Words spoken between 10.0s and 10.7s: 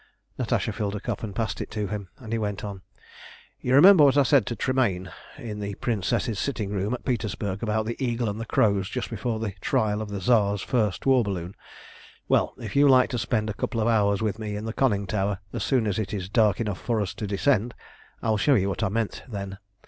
of the Tsar's